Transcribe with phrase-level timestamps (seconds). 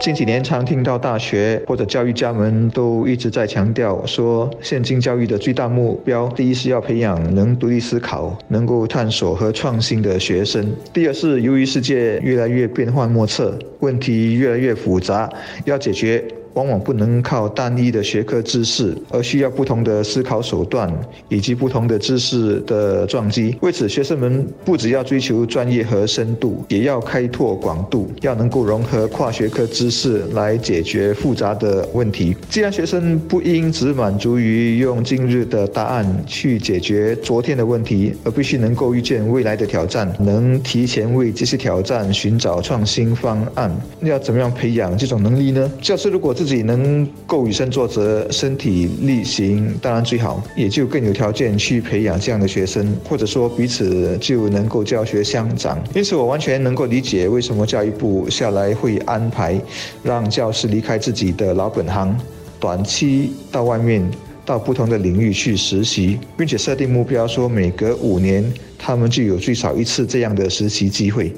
[0.00, 15.30] 近几年常听到大学或者教育家们都一直在强调说，现今教育的最大目标，第一是要培养能独立思考、能够探索和创新的学生；第二是由于世界越来越变幻莫测，问题越来越复杂，
[15.64, 16.24] 要解决。
[16.54, 20.92] 往往不能靠单一的学科知识，而需要不同的思考手段
[21.28, 23.56] 以及不同的知识的撞击。
[23.60, 32.36] 为此，学生们不只要追求专业和深度，也要开拓广度，要能够融合跨学科知识来解决复杂的问题。
[32.48, 43.70] 既然学生不应只满足于用今日的答案去解决昨天的问题，而必须能够预见未来的挑战，能提前为这些挑战寻找创新方案。
[44.02, 45.70] 要怎么样培养这种能力呢？
[45.80, 55.80] 教师如果自己能够以身作则、身体力行，当然最好，也就更有条件去培养这样的学生，或者说彼此就能够教学相长。
[55.94, 59.56] 因此，我完全能够理解为什么教育部下来会安排
[60.02, 62.12] 让教师离开自己的老本行，
[62.58, 64.04] 短期到外面
[64.44, 68.44] 到不同的领域去实习，并且设定目标，说每隔五年
[68.76, 71.32] 他们就有最少一次这样的实习机会。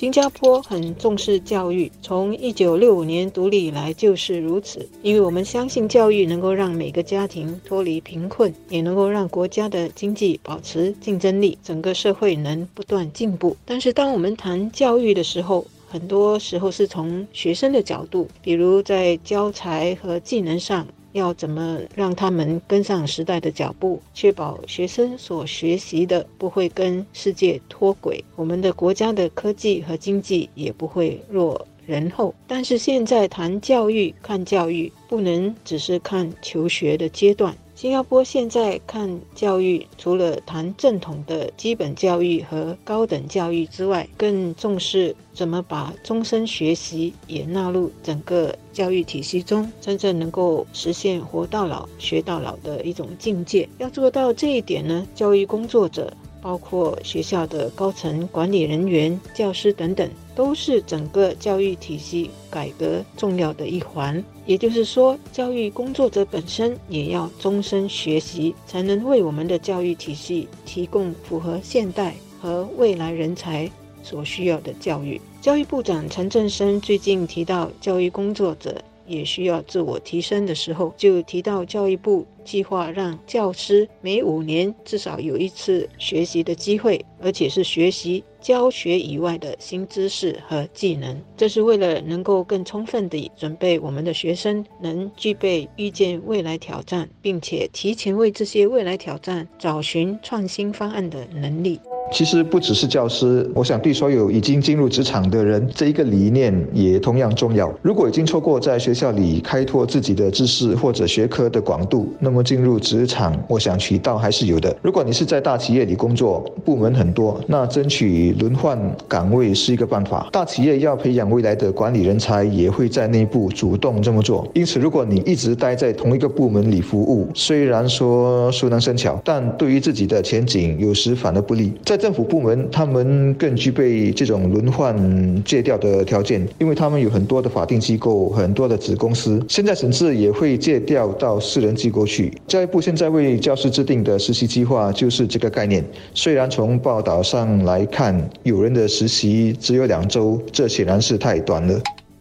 [0.00, 4.88] 新加坡很重视教育，从一九六五年独立以来就是如此。
[5.02, 13.54] 因为我们相信教育能够让每个家庭脱离贫困，也能够让国家的经济保持竞争力，整个社会能不断进步。
[13.66, 20.86] 但是，当我们谈教育的时候，很多时候是从学生的角度，比如在教材和技能上。
[21.12, 32.34] 要怎么让他们跟上时代的脚步，确保学生所学习的不会跟世界脱轨，我们的国家的科技和经济也不会落人后。
[32.46, 37.56] 但是现在谈教育，看教育不能只是看求学的阶段。
[37.80, 53.66] 新加坡现在看教育，除了谈正统的基本教育和高等教育之外，更重视怎么把终身学习也纳入整个教育体系中，真正能够实现活到老学到老的一种境界。
[53.78, 56.12] 要做到这一点呢，教育工作者。
[56.42, 64.22] 包括学校的高层管理人员、教师等等，都是整个教育体系改革重要的一环。
[64.46, 73.70] 也就是说，教育工作者本身也要终身学习，才能为我们的教育体系提供符合现代和未来人才
[74.02, 75.20] 所需要的教育。
[75.40, 78.82] 教育部长陈振声最近提到，教育工作者。
[79.10, 91.20] 也需要自我提升的时候，就提到教育部计划让教师每五年至少有一次学习的机会，而且是学习教学以外的新知识和技能。
[91.36, 101.80] 这是为了能够更充分地准备我们的学生，能具备预见未来挑战，并且提前为这些未来挑战找寻创新方案的能力。
[102.12, 107.72] 其实不只是教师，我想对所有已经进入职场的人，这一个理念也同样重要。
[107.82, 114.76] 如果已经错过在学校里开拓自己的知识或者学科的广度，那么进入职场，我想渠道还是有的。
[114.82, 118.78] 如果你是在大企业里工作，部门很多，那争取轮换
[119.08, 120.28] 岗位是一个办法。
[120.32, 124.46] 大企业要培养未来的管理人才，也会在内部主动这么做。
[124.54, 131.72] 因此，如果你一直待在同一个部门里服务，虽然说熟能生巧，但对于自己的前景有时反而不利。
[131.84, 139.40] 在政府部门，他们更具备这种轮换借调的条件，因为他们有很多的法定机构、很多的子公司。
[139.48, 142.32] 现在甚至也会借调到私人机构去。
[142.48, 145.84] 教育部现在为教师制定的实习计划就是这个概念。
[146.14, 151.78] 虽然从报道上来看，有人的实习只有两周，这显然是太短了。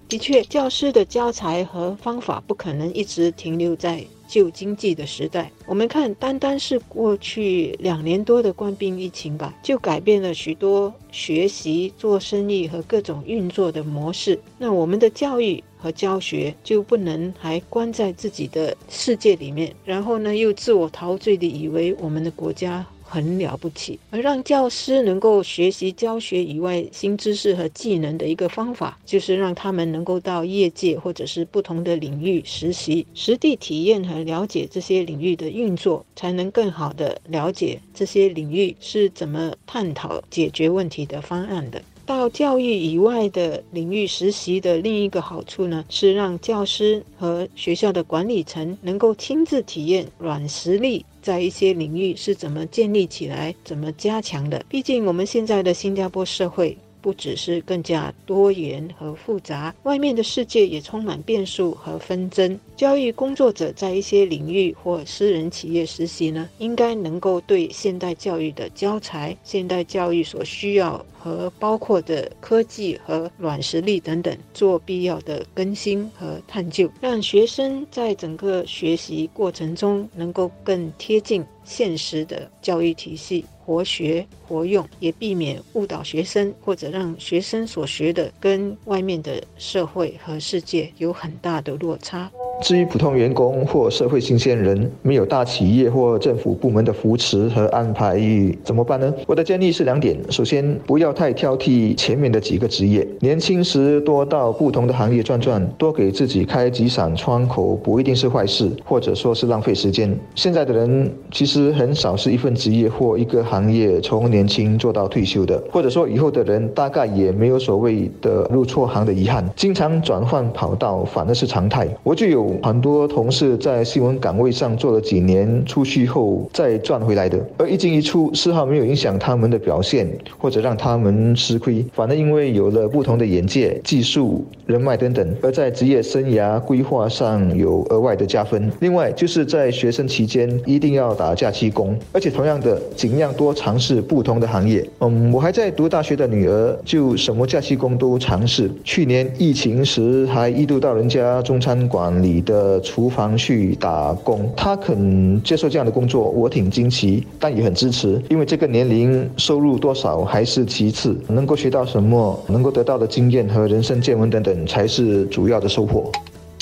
[0.10, 4.04] 的确，教师的教材和方法不可能一直停留在。
[4.28, 14.40] 旧经济的时代，我们看，单单是过去两年多的冠病疫情吧，就改变了许多学习、做生意和各种运作的模式。
[14.60, 22.86] 那我们的教育和教学就不能还关在自己的世界里面，然后呢，又自我陶醉的以为我们的国家。
[23.10, 41.82] 很了不起，而让教师能够学习教学以外新知识和技能的一个方法，就是让他们能够到业界或者是不同的领域实习，实地体验和了解这些领域的运作，才能更好的了解这些领域是怎么探讨解决问题的方案的。
[42.10, 54.66] 到教育以外的领域实习的另一个好处呢，是让教师和学校的管理层能够亲自体验软实力在一些领域是怎么建立起来、怎么加强的。
[54.68, 62.60] 毕竟我们现在的新加坡社会不只是更加多元和复杂，外面的世界也充满变数和纷争。
[62.76, 83.44] 教育工作者在一些领域或私人企业实习呢，应该能够对现代教育的教材、现代教育所需要和包括的科技和软实力等等做必要的更新和探究，让学生在整个学习过程中能够更贴近现实的教育体系。
[83.70, 92.32] 活学活用，也避免误导学生，或者让学生所学的跟外面的社会和世界有很大的落差。
[92.62, 98.20] 至于普通员工或社会新鲜人，没有大企业或政府部门的扶持和安排，
[98.64, 99.14] 怎么办呢？
[99.26, 110.14] 我的建议是两点：首先，不要太挑剔前面的几个职业，年轻时多到不同的行业转转，多给自己开几扇窗口，不一定是坏事，或者说是浪费时间。
[110.36, 121.88] 现在的人其实很少是一份职业或一个行业从年轻做到退休的，或者说以后的人大概也没有所谓的入错行的遗憾，经常转换跑道反而是常态。
[122.04, 122.49] 我就有。
[122.64, 130.08] 很多同事在新闻岗位上做了几年，出去后再赚回来的，而一进一出丝毫没有影响他们的表现，
[130.38, 138.72] 或者让他们吃亏，反而因为有了不同的眼界、技术、人脉等等，而在职业生涯规划上有额外的加分。
[138.80, 144.88] 另外，就是在学生期间一定要打假期工，而且同样的，尽量多尝试不同的行业。
[145.00, 148.70] 嗯，我还在读大学的女儿就什么假期工都尝试。
[148.84, 166.12] 去年疫情时还一度到人家中餐馆里的厨房去打工，他肯接受这样的工作，我挺惊奇，但也很支持，因为这个年龄收入多少还是其次，能够学到什么，能够得到的经验和人生见闻等等，才是主要的收获。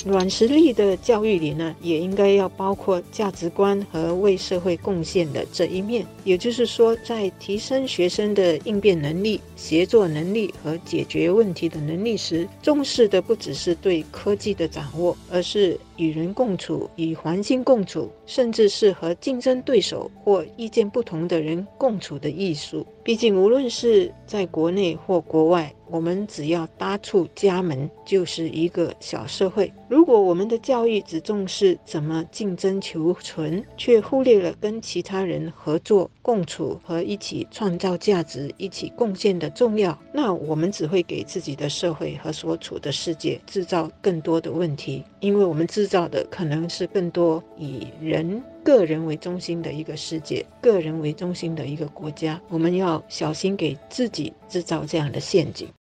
[0.07, 6.05] 软实力的教育里呢，也应该要包括价值观和为社会贡献的这一面。
[6.23, 22.85] 也就是说，在提升学生的应变能力、协作能力和解决问题的能力时，重视的不只是对科技的掌握，而是与人共处、与环境共处，甚至是和竞争对手或意见不同的人共处的艺术。
[23.03, 25.73] 毕竟，无论是在国内或国外。
[25.89, 29.71] 我们只要搭出家门，就是一个小社会。
[29.87, 45.03] 如果我们的教育只重视怎么竞争求存，却忽略了跟其他人合作、共处和一起创造价值、一起贡献的重要，那我们只会给自己的社会和所处的世界制造更多的问题。
[45.19, 52.39] 因为我们制造的可能是更多以人个人为中心的一个世界，个人为中心的一个国家。
[52.49, 55.67] 我们要小心给自己制造这样的陷阱。